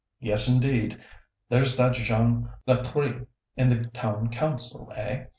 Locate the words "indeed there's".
0.51-1.77